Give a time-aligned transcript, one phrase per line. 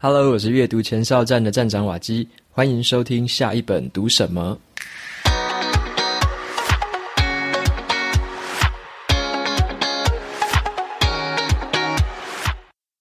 [0.00, 4.56] Hello，我是阅读前哨站的站长瓦基，欢迎收听下一本读什么。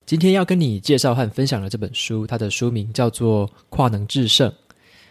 [0.07, 4.49] 今天要跟你介绍和分享的这本书，它的书名叫做《跨能制胜》。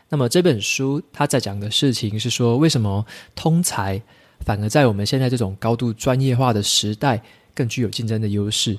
[0.08, 3.06] 那么这本书它在讲的事情是说，为什么
[3.36, 4.02] 通才
[4.40, 7.22] 反而在我们现在这种高度专业化的时代
[7.54, 8.76] 更具有竞争的优势？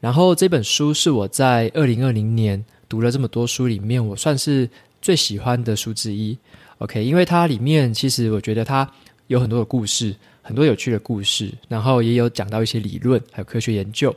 [0.00, 4.68] 然后这本书是我在二零二零年读了这么多书里面，我算是
[5.02, 6.38] 最喜欢的书之一。
[6.78, 8.88] OK，因为它里面其实我觉得它
[9.26, 14.14] 有很多的故事，很多有趣的故事，然后也有讲到一些理论，还有科学研究，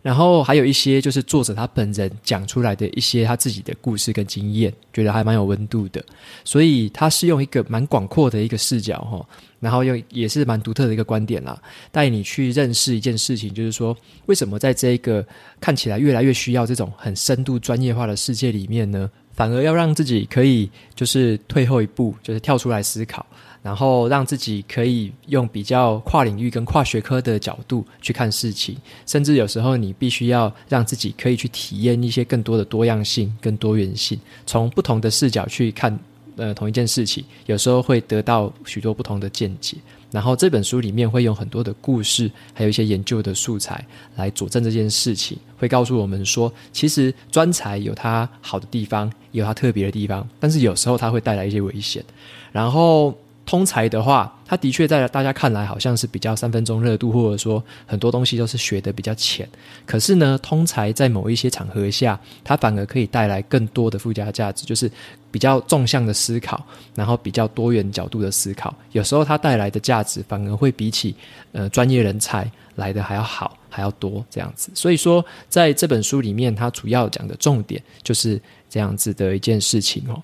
[0.00, 6.04] 然后还有一些就是作者他本人讲出来的一些他自己的故事跟经验，觉得还蛮有温度的。
[6.44, 9.26] 所以他是用一个蛮广阔的一个视角哈。
[9.64, 11.58] 然后又也是蛮独特的一个观点啦，
[11.90, 13.96] 带你去认识一件事情，就是说，
[14.26, 15.26] 为什么在这个
[15.58, 23.24] 看起来越来越需要这种很深度专业化的世界里面呢，反而要让自己可以就是退后一步，就是跳出来思考，
[23.62, 35.98] 然后让自己可以用比较跨领域跟跨学科的角度去看事情，甚至有时候你必须要让自己可以去体验一些更多的多样性跟多元性，从不同的视角去看。
[36.36, 39.76] 呃，同一件事情，有时候会得到许多不同的见解。
[40.10, 43.84] 然后这本书里面会用很多的故事，还有一些研究的素材
[44.16, 52.04] 来佐证这件事情，会告诉我们说，其实专才有它好的地方，也有它特别的地方，但是有时候它会带来一些危险。
[52.52, 53.16] 然后。
[53.46, 59.48] 通才的话，他的确在大家看来好像是比较三分钟热度，或者说很多东西都是学得比较浅。
[59.84, 64.90] 可是呢，通才在某一些场合下，它反而可以带来更多的附加价值，就是
[65.30, 68.74] 比较纵向的思考，然后比较多元角度的思考。
[68.92, 71.14] 有时候它带来的价值反而会比起
[71.52, 74.70] 呃专业人才来的还要好，还要多这样子。
[74.74, 80.22] 所以说，在这本书里面，它主要讲的重点就是这样子的一件事情哦。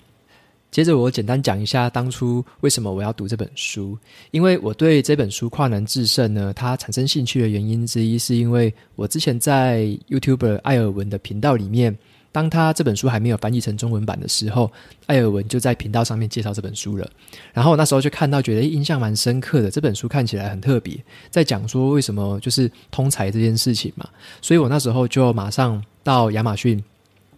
[0.71, 3.97] 接着我简单讲一下当初为什么我要读这本书，
[4.31, 11.93] 因为我对这本书《跨能制胜》呢，它产生兴趣的原因之一，是因为我之前在 YouTuber 艾尔文的频道里面，
[12.31, 14.71] 当他这本书还没有翻译成中文版的时候，
[15.07, 17.05] 艾尔文就在频道上面介绍这本书了。
[17.51, 19.69] 然后那时候就看到，觉得印象蛮深刻的。
[19.69, 20.97] 这本书看起来很特别，
[21.29, 24.07] 在讲说为什么就是通才这件事情嘛，
[24.41, 26.81] 所以我那时候就马上到亚马逊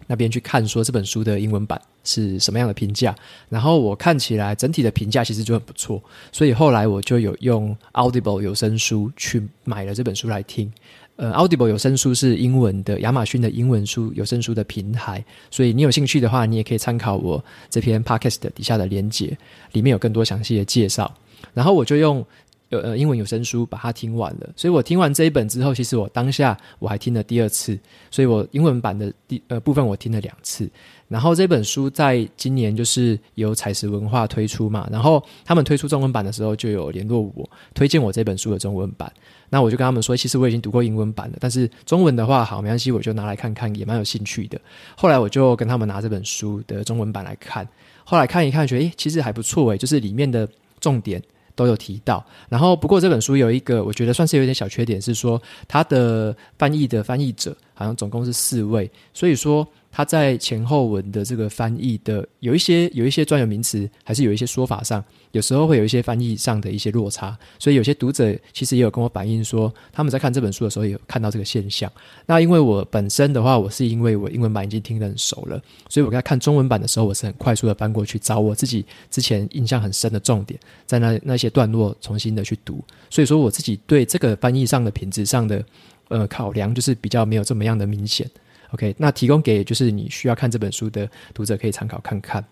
[0.06, 3.14] 那边去看，说这本书的英文版是什么样的评价。
[3.48, 6.00] 然后我看起来整体的评价其实就很不错，
[6.30, 10.72] 所以后来我就有用 Audible 有声书去买了这本书来听。
[11.16, 19.36] 呃，Audible 有声书是英文的亚马逊的英文书有声书的平台，所以你有兴趣的话，你也可以参考我这篇 Podcast 底下的连结，
[19.72, 21.12] 里面有更多详细的介绍。
[21.52, 22.24] 然后我就用。
[22.70, 27.78] 呃，英文有声书把它听完了，所以我听完这一本之后，其实我当下我还听了第二次，
[28.10, 30.68] 所以我英文版的第呃部分我听了两次。
[31.06, 39.12] 然后这本书在今年就是由采石文化推出嘛，然后他们推出中文版的时候就有联络我，推荐我这本书的中文版。
[39.50, 44.60] 那我就跟他们说，其实我已经读过英文版了，但是中文的话，好，没关系，我就拿来看看，也蛮有兴趣的。
[44.96, 47.68] 后来我就跟他们拿这本书的中文版来看，
[48.02, 50.48] 后来看一看，觉得诶，其实还不错诶，就是里面的
[50.80, 51.22] 重点。
[51.54, 59.66] 都有提到，然后不过这本书有一个我觉得算是有点小缺点，是说它的翻译的翻译者好像总共是四位，所以说。
[59.96, 71.88] 他在前后文的这个翻译的有一些有一些专有名词，还是有一些说法上，有时候会有一些翻译上的一些落差，所以有些读者其实也有跟我反映说，他们在看这本书的时候也有看到这个现象。
[72.26, 82.82] 那因为我本身的话，我是因为我英文版已经听得很熟了，所以我在看中文版的时候，我是很快速的翻过去找我自己之前印象很深的重点，在那那些段落重新的去读。
[83.08, 85.64] 所以说我自己对这个翻译上的品质上的
[86.08, 88.28] 呃考量，就是比较没有这么样的明显。
[88.74, 92.44] OK，那提供给就是你需要看这本书的读者可以参考看看。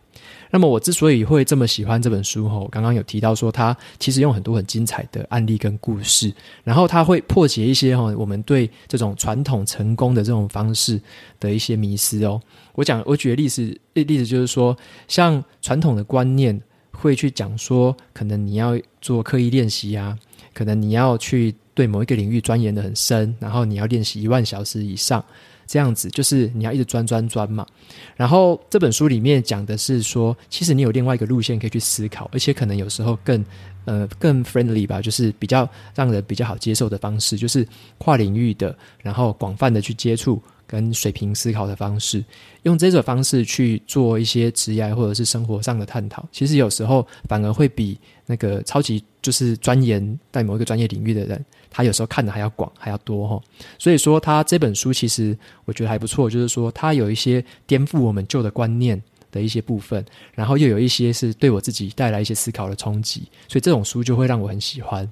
[0.53, 11.01] 那么我之所以会这么喜欢这本书，我刚刚有提到说它其实用很多很精彩的案例跟故事，然后它会破解一些哈我们对这种传统成功的这种方式
[11.41, 12.41] 的一些迷思哦。
[12.75, 14.77] 我讲我举个例子，例子就是说，
[15.09, 16.61] 像传统的观念
[16.93, 20.17] 会去讲说，可能你要做刻意练习啊，
[20.55, 25.25] 可能你要去对某一个领域钻研得很深，然后你要练习一万小时以上。
[25.73, 27.67] 这样子就是你要一直钻钻钻嘛，
[28.15, 33.43] 然后这本书里面讲的是说，其实你有另外一个路线可以去思考，而且可能有时候更
[33.87, 37.67] 呃更 friendly 吧，就是比较让人比较好接受的方式，就是
[37.97, 42.23] 跨领域的，然后广泛的去接触跟水平思考的方式，
[42.65, 53.41] 用这种方式去做一些职业或者是生活上的探讨，其实有时候反而会比那个超级就是钻研在某一个专业领域的人，他有时候看的还要广还要多哈。
[53.79, 60.05] 所以说，他这本书其实我觉得还不错，就是说他有一些颠覆我们旧的观念的一些部分，
[60.35, 65.09] 然后又有一些是对我自己带来一些思考的冲击，所以这种书就会让我很喜欢。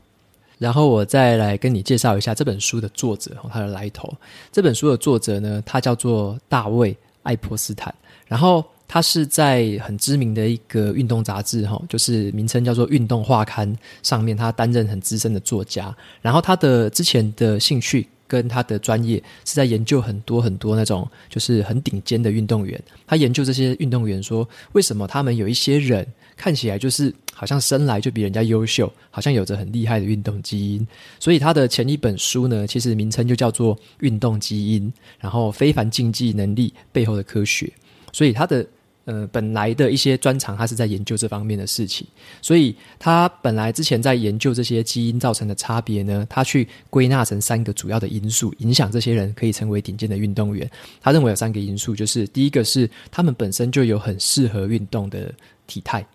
[0.58, 4.12] 然后我再来跟你介绍一下这本书的作者和他的来头。
[4.52, 6.92] 这本书的作者呢，他叫做大卫·
[7.22, 7.94] 爱泼斯坦。
[8.26, 13.72] 然后他是在很知名的一个运动杂志，哈，就是名称叫做《运动画刊》
[14.02, 15.96] 上面，他担任很资深的作家。
[16.20, 22.82] 然后他的之前的兴趣跟他的专业是在研究很多很多那种就是很顶尖的运动员。
[23.06, 26.04] 他研究这些运动员说，为什么他们有一些人。
[26.36, 30.86] 看起来就是好像生来就比人家优秀，好像有着很厉害的运动基因。
[31.18, 37.70] 所以他的前一本书呢，其实名称就叫做《运动基因》，然后非凡竞技能力背后的科学。
[38.10, 38.66] 所以他的
[39.10, 42.06] 呃本来的一些专长，他是在研究这方面的事情。
[42.40, 50.70] 所以他本来之前在研究这些基因造成的差别呢，他去归纳成三个主要的因素，影响这些人可以成为顶尖的运动员。
[51.00, 55.34] 他认为有三个因素，就是第一个是他们本身就有很适合运动的
[55.66, 56.06] 体态。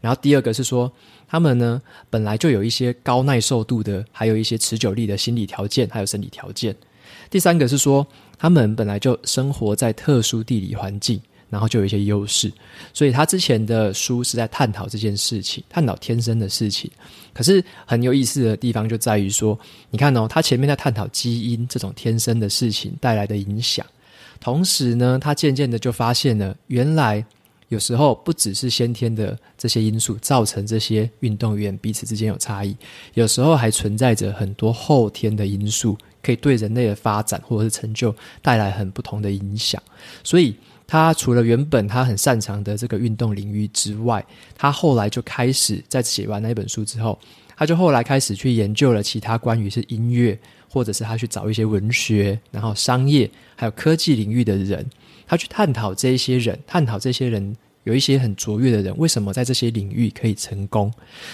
[0.00, 0.90] 然后第二个是说，
[1.26, 6.76] 他们呢本来就有一些高耐受度的，还有一些持久力的心理条件，还有生理条件。
[7.28, 8.06] 第三个是说，
[8.38, 11.20] 他们本来就生活在特殊地理环境，
[11.50, 12.52] 然后就有一些优势。
[12.92, 16.90] 所以他之前的书是在探讨这件事情，探讨天生的事情。
[17.32, 19.58] 可是很有意思的地方就在于说，
[19.90, 23.86] 你看哦，他前面在探讨基因这种天生的事情带来的影响，
[24.40, 27.24] 同时呢，他渐渐的就发现了原来。
[27.68, 32.74] 有时候不只是先天的这些因素造成这些运动员彼此之间有差异，
[33.12, 39.82] 有时候还存在着很多后天的因素，可以对人类的发展或者是成就带来很不同的影响。
[40.24, 40.56] 所以，
[40.88, 44.24] 他除了原本他很擅长的这个运动领域之外，
[44.56, 47.16] 他后来就开始在写完那本书之后，
[47.54, 50.36] 他就后来开始去研究了其他关于是音乐，
[50.72, 54.84] 或者是他去找一些文学，然后商业还有科技领域的人。
[55.26, 57.54] 他去探讨这些人，探讨这些人
[57.84, 60.90] 有一些很卓越的人，为什么在这些领域可以成功？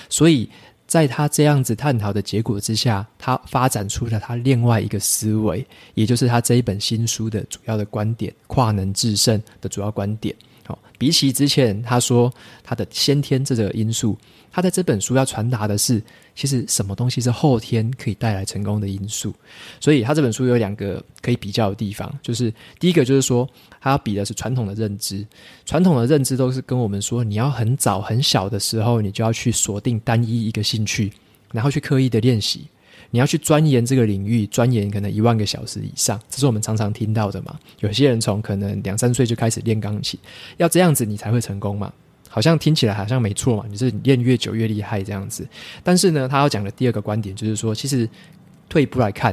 [0.08, 0.50] 所以
[0.94, 10.32] 在他这样子探讨的结果之下，他发展出了他另外一个思维，也就是他这一本新书的主要的观点——跨能制胜的主要观点。
[10.66, 12.32] 好，比起之前他说
[12.62, 14.16] 他的先天这个因素。
[14.56, 16.00] 他在这本书要传达的是，
[16.36, 19.34] 其实什么东西是后天可以带来成功的因素。
[19.80, 23.48] 所以他这本书有两个可以比较的地方，就是第一个就是说，
[23.80, 25.26] 他要比的是传统的认知。
[25.66, 31.12] 传统的认知都是跟我们说，你要很早很小的时候，你就要去锁定单一一个兴趣，
[31.50, 32.64] 然后去刻意的练习，
[33.14, 37.56] 你要去钻研这个领域，钻研可能一万个小时以上，这是我们常常听到的嘛。
[37.78, 40.18] 有些人从可能两三岁就开始练钢琴，
[40.56, 41.92] 要这样子你才会成功嘛。
[42.28, 45.46] 好像听起来好像没错嘛，就是练越久越厉害这样子。
[45.84, 48.08] 但是呢，他要讲的第二个观点就是说，其实
[48.68, 49.32] 退一步来看，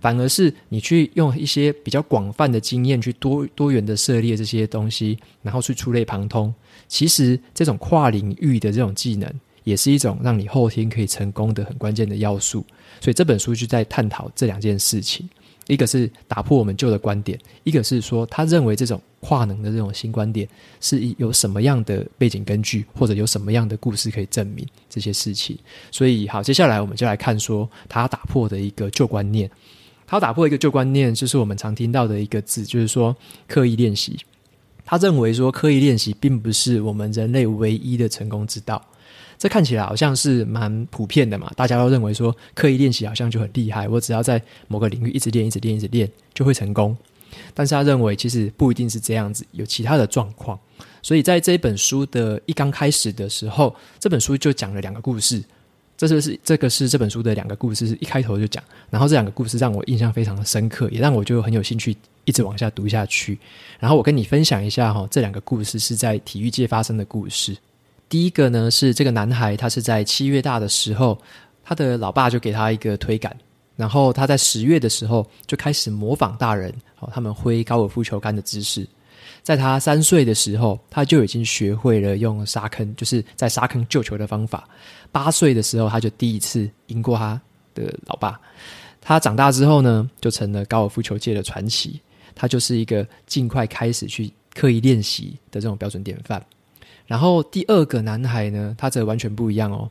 [0.00, 6.54] 反而是你去用一些比较广泛的经验去多多元的涉猎这些东西，然后去触类旁通。
[6.88, 9.30] 其实这种跨领域的这种技能，
[9.70, 12.64] 也是一种让你后天可以成功的很关键的要素。
[13.00, 15.28] 所以这本书就在探讨这两件事情。
[15.68, 20.48] 一个是打破我们旧的观点，一个是说他认为这种跨能的这种新观点
[20.80, 25.56] 是有什么样的背景根据，或者有什么样的故事可以证明这些事情。
[25.92, 29.48] 所以好，接下来我们就来看说他打破的一个旧观念。
[30.08, 34.18] 他打破一个旧观念，就是我们常听到的一个字，就是说刻意练习。
[34.84, 38.84] 他认为说刻意练习并不是我们人类唯一的成功之道。
[39.40, 46.94] 这看起来好像是蛮普遍的嘛，大家都认为说刻意练习好像就很厉害，我只要在某个领域一直练、一直练、一直练就会成功。
[47.54, 50.58] 但是他认为其实不一定是这样子，有其他的状况。
[51.00, 55.42] 所以在这本书的一刚开始的时候，这本书就讲了两个故事。
[55.96, 58.62] 这就是这个是这本书的两个故事，是一开头就讲。
[58.90, 63.38] 然后这两个故事让我印象非常的深刻，也让我就很有兴趣一直往下读下去。
[63.78, 67.56] 然后我跟你分享一下哈，这两个故事是在体育界发生的故事。
[68.10, 71.16] 第一个呢是这个男孩，他是在七月大的时候，
[71.62, 73.34] 他的老爸就给他一个推杆，
[73.76, 78.86] 然后他在十月的时候就开始模仿大人，哦，他们挥高尔夫球杆的姿势。
[79.42, 84.68] 在他三岁的时候，他就已经学会了用沙坑，就是在沙坑救球的方法。
[85.12, 87.40] 八岁的时候，他就第一次赢过他
[87.74, 88.38] 的老爸。
[89.00, 92.00] 他长大之后呢，就成了高尔夫球界的传奇。
[92.34, 96.44] 他就是一个尽快开始去刻意练习的这种标准典范。
[97.10, 99.90] 然后第二个男孩呢，他则完全不一样哦。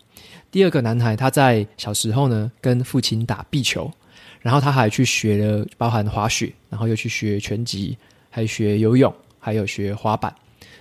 [0.49, 3.91] 第二个男孩他在小时候呢，跟父亲打壁球，
[4.39, 7.97] 然后他还去学了包含滑雪，然后又去学拳击，
[8.29, 10.33] 还学游泳，还有学滑板，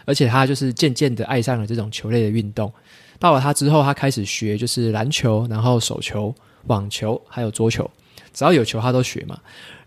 [0.05, 2.73] 而且他就是渐渐的爱上了这种球类的运动。
[3.19, 6.33] 到了他之后，他开始学就是篮球，然后手球、
[6.69, 7.91] 网球，还有桌球，
[8.33, 9.37] 只要有球他都学嘛。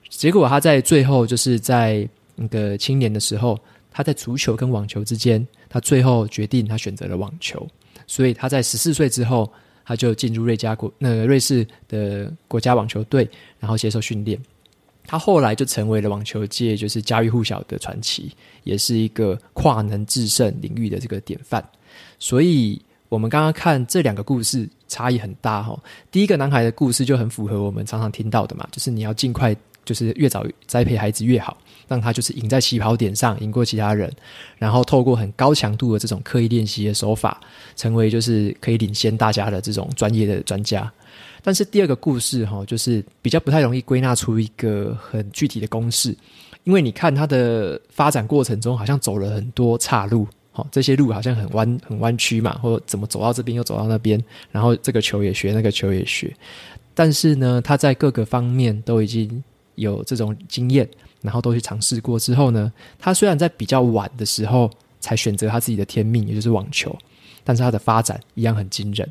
[0.09, 2.05] 结果他在最后就是在
[2.35, 3.57] 那个青年的时候，
[3.91, 7.67] 他在足球跟网球之间，他最后决定他选择了网球。
[8.07, 9.51] 所以他在十四岁之后，
[9.85, 13.29] 他就进入瑞加国那个瑞士的国家网球队，
[13.59, 14.39] 然后接受训练。
[15.05, 18.31] 他后来就成为了网球界就是家喻户晓的传奇，
[18.63, 21.63] 也是一个跨能制胜领域的这个典范。
[22.17, 22.81] 所以。
[23.11, 25.77] 我们刚刚看这两个故事差异很大哈。
[26.09, 29.53] 第一个男孩的故事就很符合我们常常听到的嘛，就是你要尽快，
[29.91, 31.57] 就是越早栽培孩子越好，
[31.89, 34.09] 让他就是赢在起跑点上，赢过其他人，
[34.57, 37.41] 然后透过很高强度的这种刻意练习的手法，
[37.75, 40.89] 成为就是可以领先大家的这种专业的专家。
[41.43, 46.15] 但是第二个故事哈，就是比较不太容易归纳出一个很具体的公式，
[46.63, 50.25] 因为你看他的发展过程中，好像走了很多岔路。
[50.53, 54.21] 好，这些路好像很弯很弯曲嘛，或者怎么走到这边又走到那边，
[54.51, 56.35] 然后这个球也学，那个球也学。
[56.93, 59.41] 但是呢，他在各个方面都已经
[59.75, 60.89] 有这种经验，
[61.21, 66.95] 然后都去尝试过之后呢，他虽然在比较晚的时候才选择他自己的天命，也就是网球，
[67.43, 69.09] 但是他的发展一样很惊人。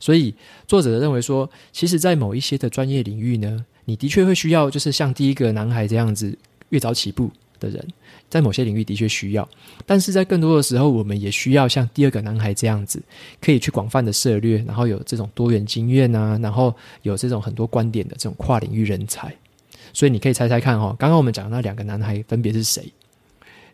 [0.00, 0.34] 所以
[0.66, 6.36] 作者认为说，其实，在某一些的专业领域呢，你的确会需要，就是像第一个男孩这样子，
[6.70, 7.86] 越早起步的人。
[8.28, 9.48] 在某些领域的确需要，
[9.86, 13.02] 但是在更多的时候，我们也需要像第二个男孩这样子，
[13.40, 19.34] 可以去广泛的涉猎，然后有这种多元经验啊，然后有这种很多观点的这种跨领域人才。
[19.92, 22.92] 所以你可以猜猜看哦，刚刚我们讲的那两个男孩分别是谁？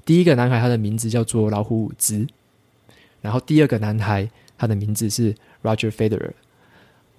[0.04, 2.26] 第一个男孩他的名字叫做老虎伍兹，
[3.20, 4.28] 然后第二个男孩
[4.58, 6.32] 他的名字是 Roger Federer。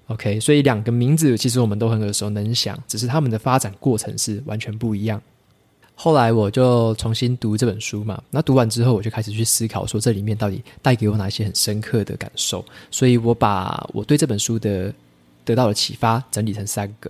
[0.08, 5.20] OK，所以两个名字其实我们都很耳熟能详，只是他们的发展过程是完全不一样。
[5.96, 12.64] 后来我就重新读这本书嘛，那读完之后我就开始去思考，说这里面到底带给我哪些很深刻的感受。
[12.92, 14.94] 所以我把我对这本书的
[15.46, 17.10] 得到的启发整理成三个。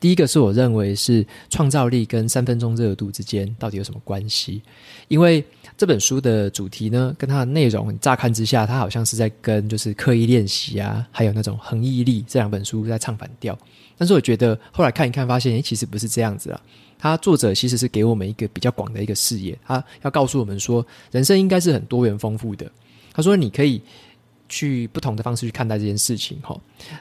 [0.00, 4.60] 第一个是我认为是创造力跟三分钟热度之间到底有什么关系？
[5.08, 5.44] 因为
[5.76, 13.56] 这本书的主题呢，跟它的内容乍看之下，它好像是在跟就是刻意练习啊，还有那种恒毅力这两本书在唱反调。
[13.98, 16.60] 但是我觉得后来看一看，发现诶，其实不是这样子啊。
[16.98, 22.70] 他作者其实是给我们一个比较广的一个视野，他要告诉我们说，人生应该是很多元丰富的。
[23.12, 23.80] 他说，你可以
[24.48, 26.38] 去不同的方式去看待这件事情。
[26.42, 26.58] 哈，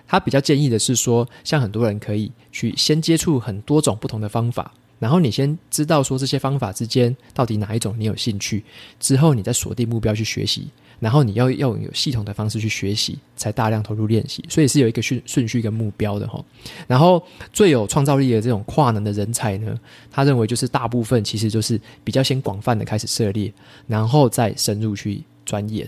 [0.07, 8.63] 他比较建议的是说，像很多人可以去先接触很多种不同的方法，然后你先知道说这些方法之间到底哪一种你有兴趣，
[8.99, 10.67] 之后你再锁定目标去学习。
[10.97, 16.43] 然后你要要有系统的方式去学习，才大量投入练习，所以是有一个顺顺序跟目标的哈。
[16.87, 17.21] 然后
[17.51, 19.77] 最有创造力的这种跨能的人才呢，
[20.09, 23.53] 他认为就是大部分其实就是比较先广泛的开始涉猎，
[23.87, 25.85] 然后再深入去钻研。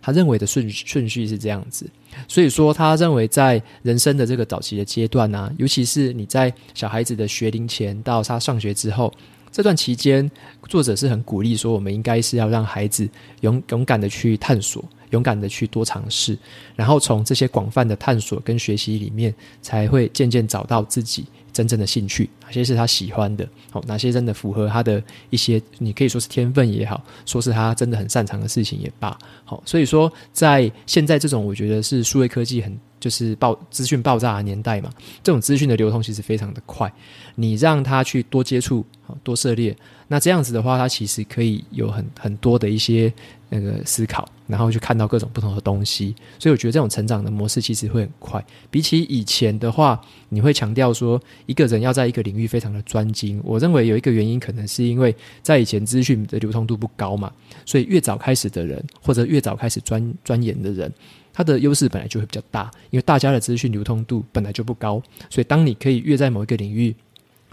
[0.00, 1.88] 他认为的顺顺序是这样子，
[2.26, 9.12] 所以说他认为在人生的这个早期的阶段呢、啊，尤其是你在小孩子的学龄前到他上学之后。
[9.50, 10.30] 这段期间，
[10.68, 13.08] 作者是很鼓励说，我们应该是要让孩子
[13.40, 16.36] 勇勇敢的去探索，勇敢的去多尝试，
[16.74, 32.78] 然后从这些广泛的探索跟学习里面，才会渐渐找到自己真正的兴趣，哪些是他喜欢的，好，哪些真的符合他的一些，你可以说是天分也好，说是他真的很擅长的事情也罢，好，所以说在现在这种我觉得是数位科技很。
[33.00, 34.90] 就是爆资讯爆炸的年代嘛，
[35.22, 36.92] 这种资讯的流通其实非常的快。
[37.36, 38.84] 你让他去多接触、
[39.22, 39.72] 多涉猎，
[40.08, 43.12] 那这样子的话，他其实可以有很很多的一些
[43.48, 46.12] 那个思考，然后去看到各种不同的东西。
[46.40, 48.44] 所以我觉得这种成长的模式其实会很快。
[48.70, 50.00] 比起以前的话，
[50.30, 53.40] 你会强调说一个人要在一个领域非常的专精。
[53.44, 57.32] 我认为有一个原因，可能是因为在以前资讯的流通度不高嘛，
[57.64, 60.92] 所以越早开始的人，或者越早开始钻钻研的人。
[61.30, 65.00] 它的优势本来就会比较大，因为大家的资讯流通度本来就不高，
[65.30, 66.92] 所以当你可以越在某一个领域，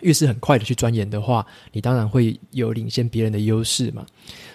[0.01, 4.05] 越是很快的去钻研的话，你当然会有领先别人的优势嘛。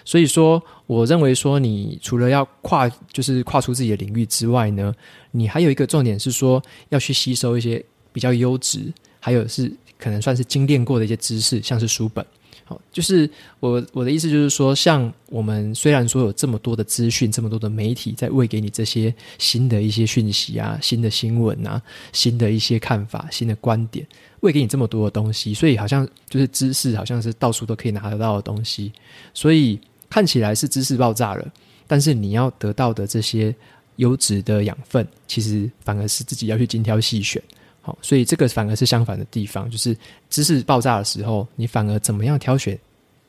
[0.03, 4.93] 所以说，我认为说，你除了要跨，就是跨出自己的领域之外呢，
[5.31, 12.25] 你还有一个重点是说，要去吸收一些比较优质，还有是可能算是精炼过的一些知识，像是书本。
[12.63, 13.29] 好就是
[13.59, 21.81] 我我的意思就是说，像我们虽然说有这么多的资讯，这么多的媒体在喂给你这些新的一些讯息啊、新的新闻啊、
[22.13, 24.07] 新的一些看法、新的观点，
[24.41, 28.91] 喂给你这么多的东西，所以好像就是知识好像是到处都可以拿得到的东西，
[29.33, 29.79] 所以
[30.09, 31.51] 看起来是知识爆炸了，
[31.87, 33.55] 但是你要得到的这些
[33.97, 37.41] 优质的养分，其实反而是自己要去精挑细选。
[37.83, 39.95] 好，所以这个反而是相反的地方，就是
[40.29, 42.77] 知识爆炸的时候，你反而怎么样挑选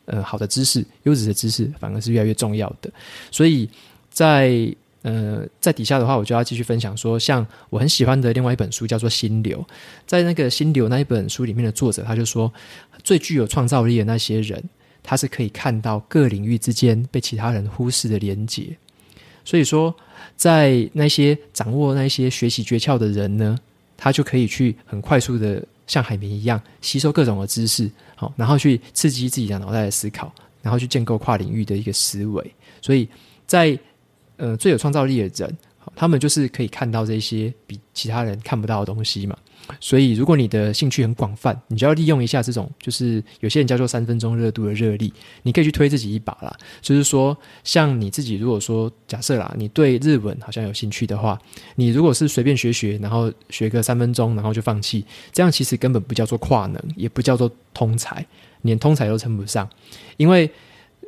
[0.07, 2.91] 呃好的知识、优质的知识，反而是越来越重要的。
[3.31, 3.69] 所以
[4.11, 9.59] 在呃在底下的话，我就要继续分享说，像我很喜欢的另外一本书叫做《心流》，
[10.07, 12.53] 在那个《心流》那一本书里面的作者他就说，
[13.03, 14.63] 最具有创造力的那些人，
[15.03, 18.77] 他是可以看到各领域之间被其他人忽视的连结。
[19.45, 19.93] 所以说，
[20.37, 23.59] 在那些掌握那些学习诀窍的人呢，
[23.97, 30.33] 他就可以去很快速的像海绵一样吸收各种的知识，好，然后去刺激自己的脑袋的思考，
[30.63, 32.55] 然后去建构跨领域的一个思维。
[32.81, 33.09] 所以
[33.49, 33.77] 在
[34.37, 35.57] 呃最有创造力的人，
[35.95, 39.37] 他们就是可以看到这些比其他人看不到的东西嘛。
[39.81, 45.13] 所以，如果你的兴趣很广泛，你就要利用一下这种，就是有些人叫做三分钟热度的热力，
[45.45, 46.55] 你可以去推自己一把啦。
[46.81, 51.41] 就是说，像你自己，如果说假设啦，你对日文好像有兴趣的话，
[51.77, 58.27] 你如果是随便学学，然后学个三分钟，然后就放弃，这样其实根本不叫做跨能，也不叫做通才，
[58.63, 59.67] 连通才都称不上，
[60.17, 60.51] 因为。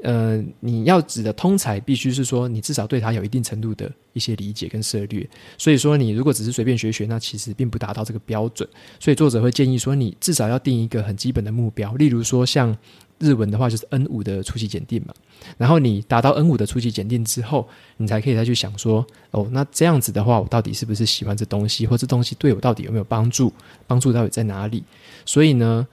[0.05, 5.27] 呃，你要指的通才，必须是说你至少对他有一定程度的一些理解跟涉猎。
[5.57, 8.69] 所以说，你如果只是随便学学，那其实并不达到这个标准。
[9.01, 12.77] 所以作者会建议说，你至少要定一个很基本的目标，例如说像
[13.19, 15.15] 日文的话，就是 N 五的初级检定嘛。
[15.57, 23.51] 然后你达到 N 五的初级检定之后，你才可以再去想说，哦，那这样子的话，我到底是不是喜欢这东西，或这东西对我到底有没有帮助？
[23.87, 24.85] 帮助到底在哪里？
[25.25, 25.89] 所以呢，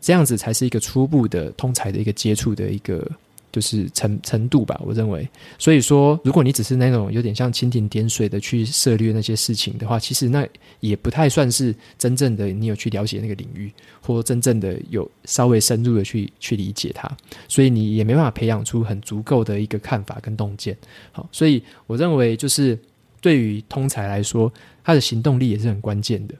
[0.00, 3.08] 这样子才是一个初步的通才的一个接触的一个。
[3.52, 5.28] 就是程程度吧，我认为。
[5.58, 10.48] 所以说，如果你只是那种有点像蜻蜓点水的去涉猎那些事情的话，其实那
[10.80, 17.08] 也不太算是真正的你有去了解那个领域，或真正的有稍微深入的去去理解它。
[17.46, 20.76] 所以你也没办法培养出很足够的一个看法跟洞见。
[21.12, 22.78] 好，所以我认为就是
[23.20, 24.50] 对于通才来说，
[24.82, 26.34] 他的行动力也是很关键的。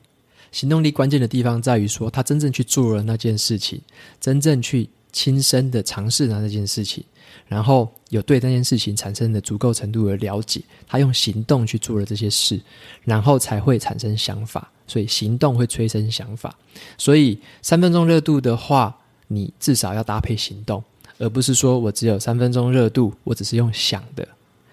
[0.51, 3.79] 行动力关键的地方在于说，他真正去做了那件事情，
[4.19, 4.89] 真正去。
[5.13, 7.05] 亲身的尝试了那件事情，
[7.47, 12.61] 然后有对那件事情产生的足够程度的了解，他用行动去做了这些事，
[13.05, 14.71] 然后才会产生想法。
[14.87, 16.55] 所以行动会催生想法。
[16.99, 18.95] 所以三分钟热度的话，
[19.29, 20.83] 你至少要搭配行动，
[21.19, 24.27] 而不是说我只有三分钟热度，我只是用想的，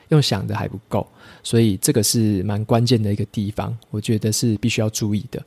[0.09, 1.07] 用想的还不够。
[1.41, 5.41] 所以这个是蛮关键的一个地方，我觉得是必须要注意的。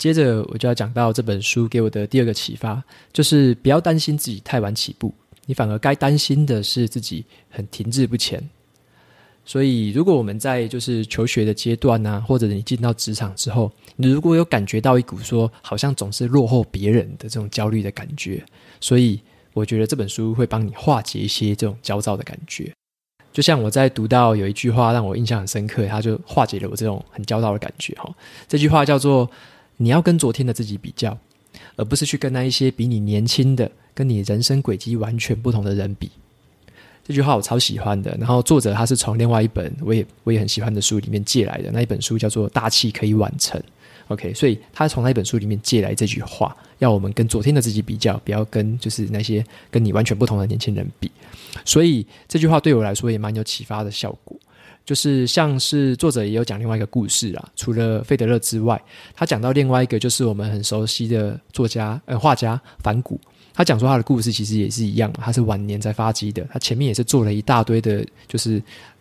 [0.00, 2.82] 接着我就要讲到这本书给我的第二个启发，
[3.12, 5.12] 就是不要担心自己太晚起步，
[5.44, 8.42] 你反而该担心的是自己很停滞不前。
[9.44, 18.42] 所以，如果我们在就是求学的阶段啊，或者你进到职场之后，你如果有感觉到一股说好像总是落后别人的这种焦虑的感觉，
[18.80, 19.20] 所以
[19.52, 22.72] 我觉得这本书会帮你化解一些这种焦躁的感觉。
[23.34, 28.10] 就像我在读到有一句话让我印象很深刻，它就化解了我这种很焦躁的感觉哈。
[28.48, 29.30] 这句话叫做。
[29.82, 31.16] 你要跟昨天的自己比较，
[31.74, 36.10] 而不是去跟那一些比你年轻的、跟你人生轨迹完全不同的人比。
[37.02, 38.14] 这句话我超喜欢的。
[38.20, 43.58] 然后作者他是从另外一本我也我也很喜欢的书里面借来的，那一本书叫做《大器可以晚成》。
[44.08, 51.10] OK，所以他从那一本书里面借来这句话，要我们跟昨天的自己比较，不要跟就是那些跟你完全不同的年轻人比。
[51.64, 54.38] 所以这句话对我来说也蛮有启发的效果。
[54.90, 58.82] 就是像是作者也有讲另外一个故事啊，除了费德勒之外，
[59.14, 63.20] 他讲到另外一个就是我们很熟悉的作家呃画家梵谷，
[63.54, 68.60] 他讲说他的故事其实也是一样，他是晚年才发迹的，他前面也是做了一大堆的，就是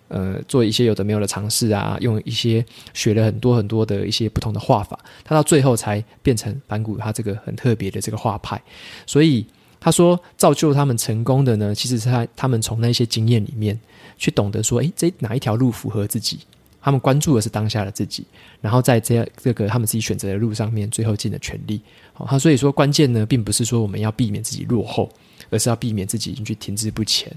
[0.10, 8.62] 呃做一些有的没有的尝试啊，用一些学了很多很多的一些不同的画法，他到最后才变成梵谷他这个很特别的这个画派，
[9.08, 9.43] 所以
[9.80, 13.80] 他说造就他们成功的呢，其实是他他们从那些经验里面。
[14.22, 16.39] 去懂得说，诶，这哪一条路符合自己？
[16.82, 18.26] 他们关注的是当下的自己，
[18.60, 21.80] 然后在这样这个他们自己选择的路上面，最后尽了全力。
[22.12, 25.10] 好，他所以说关键呢，并不是说我们要避免自己落后，
[25.50, 27.32] 而是要避免自己已经去停滞不前。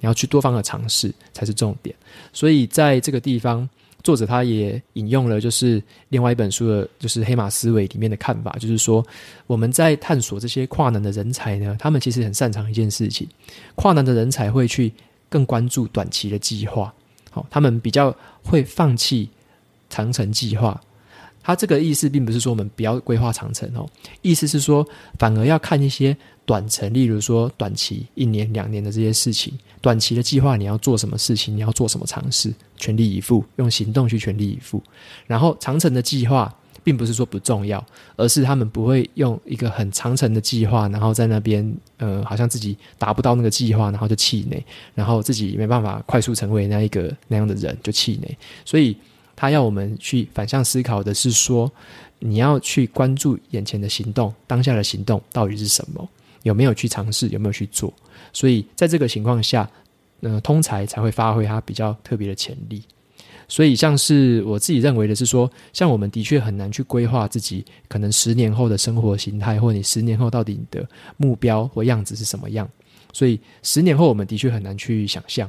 [0.00, 1.94] 你要去多方的尝试才是重点。
[2.32, 3.68] 所以在这个地方，
[4.04, 9.04] 作者他也引用了就是另外一本书的，就是黑马思维里面的看法，就是说
[9.48, 13.26] 我们在探索这些跨能的人才呢，他们其实很擅长一件事情，
[13.74, 14.92] 跨能的人才会去。
[15.30, 16.94] 更关注短期的计划，
[17.32, 18.14] 好，他们比较
[18.44, 19.28] 会放弃
[19.90, 20.80] 长程计划。
[21.44, 23.88] 他这个意思并不是说我们不要规划长程哦，
[24.22, 24.84] 意思是说
[25.18, 29.52] 反而要看一些短程，例如说短期一年两年的这些事情。
[29.80, 34.82] 短期的计划你要做什么事情，你要做什么尝试，全力以赴，用行动去全力以赴。
[35.26, 36.52] 然后长程的计划。
[36.82, 37.82] 并不是说不重要，
[38.14, 44.62] 而是他们不会用一个很长程的计划，然后在那边，呃，好像自己达不到那个计划，然后就气馁，
[44.94, 48.36] 然后自己没办法快速成为那一个那样的人，就气馁。
[48.66, 48.94] 所以
[49.36, 51.70] 他要我们去反向思考的是说，
[52.18, 56.08] 你要去关注眼前的行动，当下的行动到底是什么？
[56.42, 57.28] 有没有去尝试？
[57.28, 57.92] 有没有去做？
[58.32, 59.68] 所以在这个情况下，
[60.20, 62.82] 呃，通才才会发挥它比较特别的潜力。
[63.46, 72.66] 所以，像是我自己认为的是说，像我们的确很难去规划自己可能十年后的生活形态，或者你十年后到底你的目标或样子是什么样。
[73.12, 75.48] 所以，十年后我们的确很难去想象。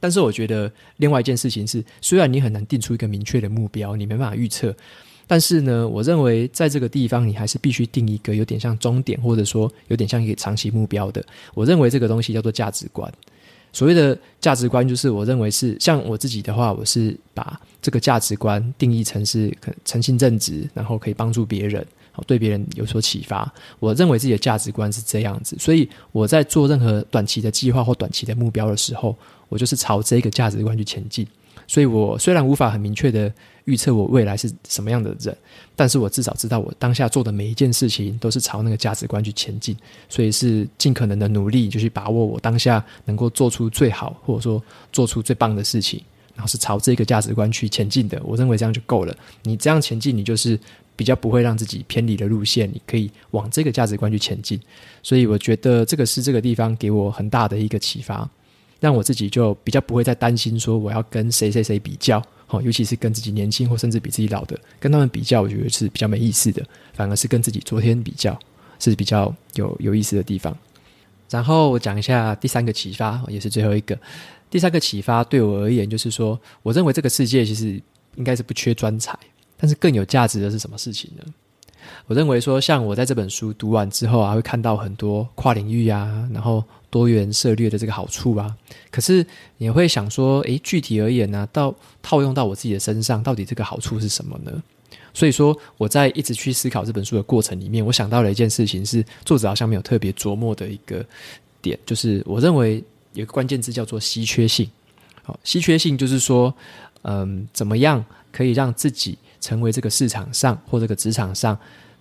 [0.00, 4.74] 但是，我觉得另外一件事情是，虽然你很难定出一个明确的目标，你没办法预测，
[5.26, 11.24] 但是呢，我认为在这个地方，你还是必须定一个有点像终点，或者说有点像一个长期目标的。
[11.54, 13.12] 我认为这个东西叫做价值观。
[13.72, 21.86] 所谓的价值观，就是我认为是像我自己的话，我是把这个价值观定义成是可诚信正直，然后可以帮助别人，
[22.26, 23.52] 对别人有所启发。
[23.78, 29.14] 我认为自己的价值观是这样子，所以我在做任何短期的计划或短期的目标的时候，
[29.48, 31.26] 我就是朝这个价值观去前进。
[31.68, 33.32] 所以我虽然无法很明确的
[33.64, 35.36] 预测我未来是什么样的人，
[35.74, 39.76] 但是我至少知道我当下做的每一件事情都是朝那个价值观去前进，
[40.08, 46.00] 所以是尽可能的努力，就去把握我当下能够做出最好，或者说做出最棒的事情，
[46.36, 48.22] 然后是朝这个价值观去前进的。
[48.24, 49.16] 我认为这样就够了。
[49.42, 50.56] 你这样前进，你就是
[50.94, 54.60] 比较不会让自己偏离的路线，你可以往这个价值观去前进。
[55.02, 58.28] 所以我觉得这个是这个地方给我很大的一个启发。
[58.80, 66.62] 让我自己就比较不会再担心说我要跟谁谁谁比较，好，尤其是跟自己年轻或甚至比自己老的跟他们比较，我觉得是比较没意思的。
[66.92, 68.38] 反而是跟自己昨天比较
[68.78, 70.56] 是比较有有意思的地方。
[71.28, 73.98] 然后我讲一下第三个启发，也是最后一个。
[74.48, 77.82] 第三个启发对我而言就是说，我认为这个世界其实
[78.14, 79.18] 应该是不缺专才，
[79.56, 81.24] 但是更有价值的是什么事情呢？
[82.06, 88.56] 我认为说，像我在这本书读完之后啊，会看到很多跨领域啊，然后多元涉猎的这个好处啊。
[88.90, 89.24] 可是
[89.58, 94.62] 你会想说，诶，具体而言呢，到套用到我自己的身上，到底这个好处是什么呢？
[95.12, 101.02] 所以说，我在一直去思考这本书的过程里面，我想到了一件事情，是作者好像没有特别琢磨的一个
[101.62, 104.68] 点，就是我认为有个关键字叫做稀缺性。
[105.22, 106.54] 好，稀缺性就是说，
[107.02, 111.58] 嗯，怎么样可以让自己成为这个市场上或这个职场上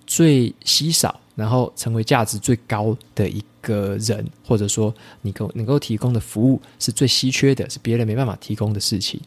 [0.08, 9.20] 最稀少，然后成为价值最高的一个人，或者说你够能够提供的服务是最稀缺的，是别人没办法提供的事情。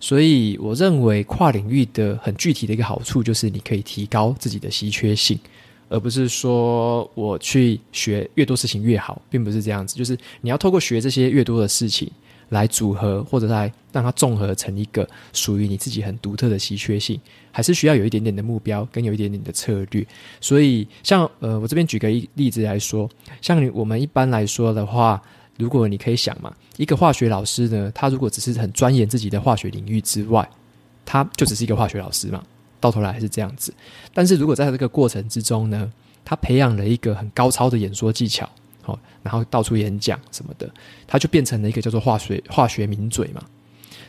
[0.00, 5.38] 所以，我认为跨领域的很具体的一个好处就是你可以提高自己的稀缺性，
[5.90, 9.96] 而不是说我去学越多事情越好，并不是这样子。
[9.96, 12.10] 就是你要透过学这些越多的事情。
[12.52, 17.18] 来组合，或者来让它综合成一个属于你自己很独特的稀缺性，
[17.50, 20.06] 还是需要有一点点的目标跟有一点点的策略。
[20.38, 23.08] 所以像，呃，我这边举个例子来说，
[23.40, 25.20] 像我们一般来说的话，
[25.56, 30.46] 如果你可以想嘛，一个化学老师呢，他如果只是很钻研自己的化学领域之外，
[31.06, 32.42] 他就只是一个化学老师嘛，
[32.78, 33.72] 到头来还是这样子。
[34.12, 35.90] 但是如果在这个过程之中呢，
[36.22, 38.46] 他培养了一个很高超的演说技巧。
[38.82, 40.68] 好，然后到处演讲什么的，
[41.06, 43.42] 他就变成了一个叫做化学化学名嘴嘛。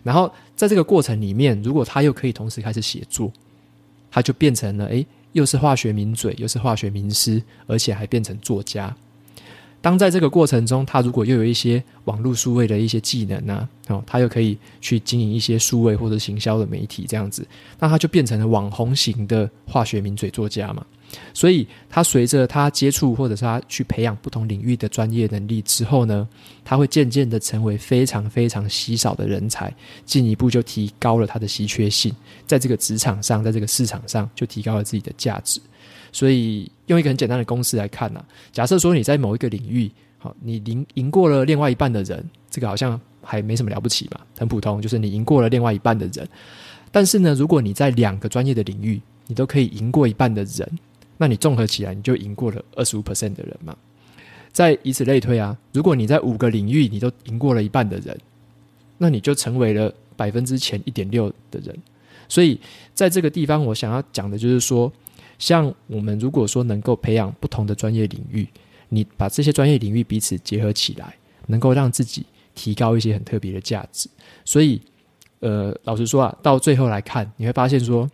[0.04, 3.32] 然后在这个过程里面，如果他又可以同时开始写作，
[4.12, 8.94] 他就变成了诶，又是化学名嘴，又是化学名师，而且还变成作家。
[9.80, 17.46] 当在这个过程中，他如果又有一些网络数位的一些技能呢、哦，他又可以去经营一些数位或者行销的媒体这样子，
[17.80, 20.86] 那他就变成了网红型的化学名嘴作家嘛。
[21.34, 26.28] 所以，他随着他接触或者是他去培养不同领域的专业能力之后呢，
[26.64, 29.74] 他会渐渐的成为非常非常稀少的人才，
[30.06, 32.14] 进一步就提高了他的稀缺性，
[32.46, 35.60] 在这个职场上，在这个市场上就提高了自己的价值。
[36.12, 46.28] 所以，用一个很简单的公式来看呢、假设说你在某一个领域，好，你赢赢过了另外一半的人，这个好像还没什么了不起嘛，很普通，就是你赢过了另外一半的人。
[46.92, 50.80] 但是呢，如果你在两个专业的领域，你都可以赢过一半的人。
[51.24, 53.74] 那你综合起来，你就赢过了二十五 percent 的人嘛。
[54.52, 58.20] 再以此类推啊，如果你在五个领域你都赢过了一半的人，
[58.98, 61.74] 那你就成为了百分之前一点六的人。
[62.28, 62.60] 所以
[62.94, 64.92] 在这个地方，我想要讲的就是说，
[65.40, 68.46] 像我们如果说能够培养不同的专业领域，
[68.90, 71.16] 你把这些专业领域彼此结合起来，
[71.48, 74.10] 能够让自己提高一些很特别的价值。
[74.44, 74.82] 所以，
[75.40, 78.12] 呃，老实说啊，到最后来看，你会发现说。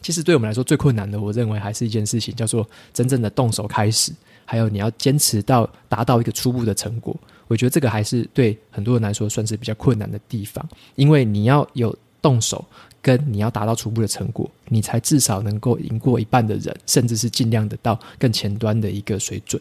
[0.00, 4.12] 其实对我们来说最困难的，我认为还是一件事情，叫做真正的动手开始，
[4.44, 7.16] 还有你要坚持到达到一个初步的成果。
[7.46, 12.64] 我觉得这个还是对很多人来说算是比较困难的地方，因为你要有动手，
[13.00, 19.60] 跟你要达到初步的成果，你才至少能够赢过一半的人，甚至是尽量的到更前端的一个水准。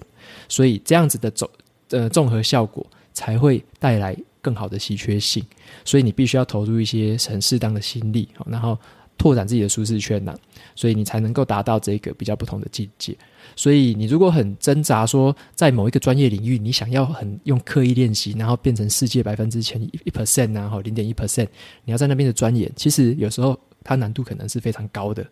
[0.50, 1.50] 所以这样子的总
[1.90, 5.46] 呃综合效果才会带来更好的稀缺性。
[5.86, 8.78] 所以你必须要投入一些很适当的心力，然后。
[9.18, 10.40] 拓展自己的舒适圈呐、啊，
[10.76, 13.18] 所以你才能够达到这个比较不同的境界。
[13.56, 21.48] 所以你如果很挣扎说，在某一个专业领域，你想要很用刻意练习，然后变成世界百分之前一 percent 然后零点一 percent，
[21.84, 25.26] 你要在那边的钻研，其实有时候它难度可能是非常高的。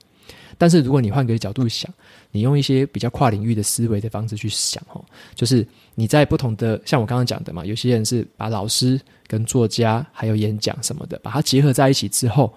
[0.58, 1.94] 但是如果你换个角度想，
[2.32, 5.04] 你用一些比较跨领域的思维的方式去想，哦，
[5.36, 12.52] 就是你在不同的，像我刚刚讲的嘛，有些人是把老师跟作家还有演讲什么的，把它结合在一起之后，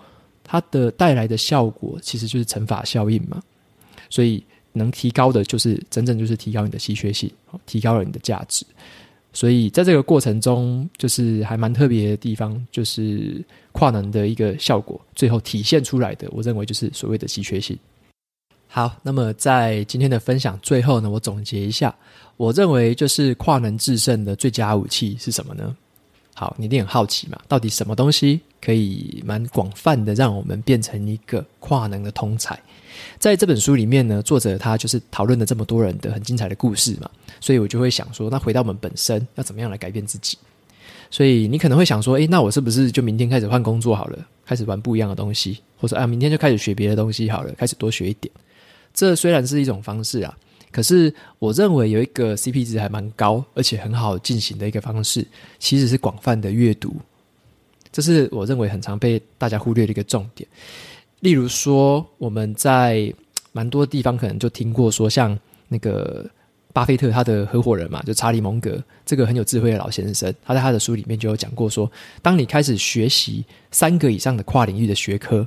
[0.51, 3.41] 它的带来的效果其实就是乘法效应嘛。
[4.09, 7.31] 所以能提高的就是真正就是提高你的稀缺性，
[7.67, 8.65] 提高了你的价值。
[9.33, 17.79] 所以在这个过程中，就是还蛮特别的地方，就是跨能的一个效果，最后体现出来的，我认为就是所谓的稀缺性。
[18.67, 21.95] 好，那么在今天的分享最后呢，我总结一下，
[22.37, 25.77] 我认为就是跨能制胜的最佳武器是什么呢？
[26.39, 32.57] 好，你一定很好奇嘛，到底什么东西可以蛮广泛的让我们变成一个跨能的通才？
[33.19, 40.39] 在这本书里面呢，作者他就是讨论了这么多人的很精彩的故事嘛，所以我就会想说，那回到我们本身，要怎么样来改变自己？
[41.11, 48.33] 所以你可能会想说，诶，那我是不是就明天开始换工作好了，开始玩不一样的东西，或者啊，明天就开始学别的东西好了，开始多学一点？
[48.95, 50.39] 这虽然是一种方式啊，
[50.71, 55.27] 可是我认为有一个 CP 值还蛮高，而且很好进行的一个方式，
[55.59, 56.95] 其实是广泛的阅读。
[57.91, 60.49] 这是我认为很常被大家忽略的一个重点。
[61.21, 63.13] 例如说，我们在
[63.53, 66.25] 蛮多地方可能就听过说，像那个
[66.73, 71.91] 巴菲特他的合伙人嘛，就查理蒙格这个很有智慧的老先生，他在他的书里面就有讲过说，
[72.23, 75.45] 当你开始学习三个以上的跨领域的学科，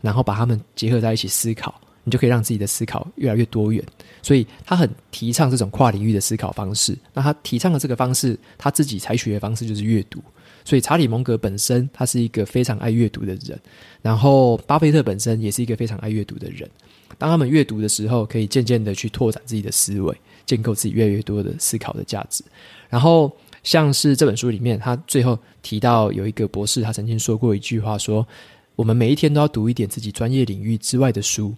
[0.00, 1.74] 然后把它们结合在一起思考，
[2.08, 3.84] 你就可以让自己的思考越来越多元。
[4.22, 6.96] 所以他很提倡这种跨领域的思考方式。
[7.12, 10.20] 那他提倡的这个方式，他自己采取的方式就是阅读。
[10.64, 13.58] 所以查理蒙格本身他是一个非常爱阅读的人，
[14.02, 16.68] 然后巴菲特本身也是一个非常爱阅读的人。
[17.16, 22.44] 当他们阅读的时候，可以渐渐的去拓展自己的思维，建构自己越来越多的思考的价值。
[22.90, 28.28] 然后像是这本书里面，他最后提到有一个博士，他曾经说过一句话说，说
[28.76, 31.54] 我们每一天都要读一点自己专业领域之外的书。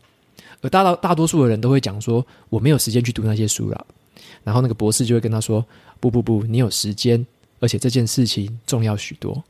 [0.61, 3.87] 而大大大多数的人都会讲说，我没有时间去读那些书了。
[4.45, 5.65] 然后那个博士就会跟他说，
[5.99, 7.25] 不不不，你有时间。
[7.63, 9.45] 而且这件事情重要许多，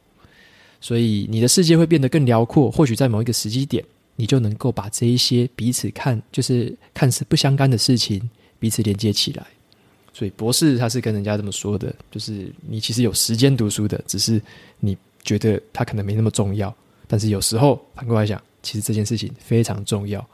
[0.80, 2.68] 所以你的世界会变得更辽阔。
[2.68, 3.84] 或许在某一个时机点，
[4.16, 9.46] 你就能够把这一些彼此看就是看似不相干的事情彼此连接起来。
[10.12, 14.42] 所以博士他是跟人家这么说的，就是你其实有时间读书的，只是
[14.80, 16.74] 你觉得它可能没那么重要。
[17.06, 20.28] 但是有时候反过来想，其实这件事情非常重要。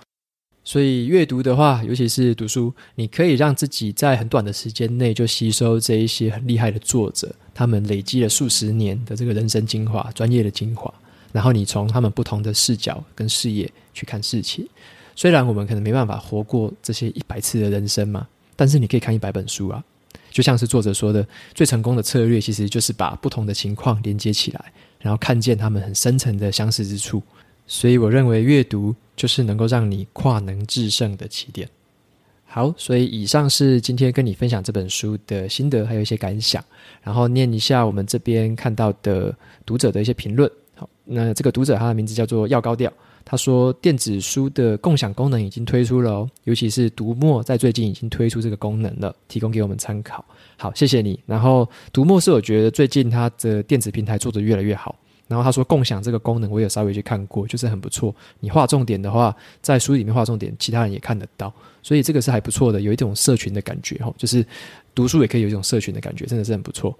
[0.67, 10.93] 所以阅读的话，尤其是读书，你可以让自己在很短的时间内就吸收这一些很厉害的作者，他们累积了数十年的这个人生精华、专业的精华，
[11.31, 14.69] 然后你从他们不同的视角跟视野去看事情。
[15.15, 18.27] 虽然我们可能没办法活过这些一百次的人生嘛，
[18.57, 19.83] 但是你可以看一百本书啊。
[20.33, 21.25] 就像是作者说的，
[21.55, 27.23] 最成功的策略其实就是把不同的情况连接起来，然后看见他们很深层的相似之处。
[27.67, 31.69] 所以我认为阅读就是能够让你跨能制胜的起点。
[32.45, 36.65] 好，所以以上是今天跟你分享这本书的心得，还有一些感想，
[37.03, 40.51] 然后念一下我们这边看到的读者的一些评论。
[40.75, 42.91] 好，那这个读者他的名字叫做要高调，
[43.25, 50.25] 他说电子书的共享功能已经推出了哦，尤其是读墨在最近已经推出这个功能了，提供给我们参考。
[50.57, 51.19] 好，谢谢你。
[51.27, 54.95] 然后读墨是我觉得最近它的电子平台做得越来越好。
[55.29, 58.15] 然后他说共享这个功能，我有稍微去看过，就是很不错。
[58.41, 64.45] 你画重点的话，在书里面画重点，其他人也看得到，所以这个是还不错的，有一种社群的感觉哈，就是
[64.95, 66.97] 读书也可以有一种社群的感觉，真的是很不错。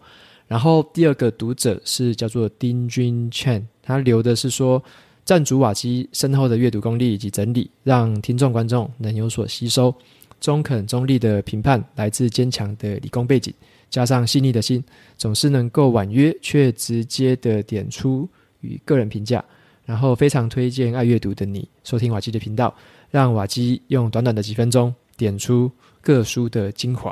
[0.49, 4.83] 然后第二个读者是叫做丁君倩他留的是说，
[5.25, 9.95] 赞助瓦基深厚的阅读功力以及整理，让听众观众能有所吸收。
[10.41, 13.53] 中肯中立的评判来自坚强的理工背景。
[13.89, 14.83] 加上细腻的心，
[15.17, 18.29] 总是能够婉约却直接的点出
[18.61, 19.43] 与个人评价，
[19.85, 22.75] 然后非常推荐爱阅读的你收听瓦基的频道，
[23.11, 25.71] 让瓦基用短短的几分钟点出
[26.01, 27.11] 各书的精华。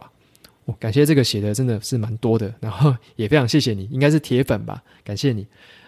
[0.65, 4.83] 我、哦、感谢这个写的真的是蛮多的，然后也非常谢谢你，应该是铁粉吧？
[5.05, 5.47] 感谢你。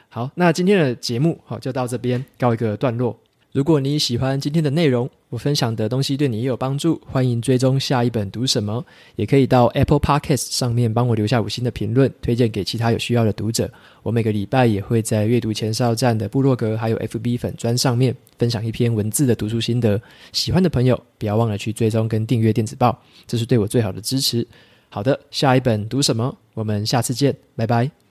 [0.09, 3.19] 好，那今天的节目好就到这边告一个段落。
[3.57, 13.73] 如果你喜欢今天的内容，我分享的东西对你也有帮助，欢迎追踪下一本读什么，也可以到 Apple Podcast 上面帮我留下五星的评论，推荐给其他有需要的读者。
[14.03, 19.99] 我每个礼拜也会在阅读前哨站的部落格还有 FB 粉专上面分享一篇文字的读书心得，
[20.33, 24.47] 喜欢的朋友不要忘了去追踪跟订阅电子报，这是对我最好的支持。
[24.91, 26.37] 好的，下一本读什么？
[26.53, 28.06] 我们下次见，拜拜。